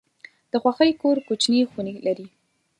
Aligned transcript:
د 0.51 0.53
خوښۍ 0.61 0.91
کور 1.01 1.17
کوچني 1.27 1.61
خونې 1.71 1.95
لري. 2.07 2.27